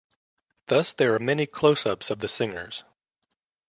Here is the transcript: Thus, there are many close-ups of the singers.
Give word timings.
Thus, 0.65 0.93
there 0.93 1.13
are 1.13 1.19
many 1.19 1.45
close-ups 1.45 2.09
of 2.09 2.17
the 2.21 2.27
singers. 2.27 2.83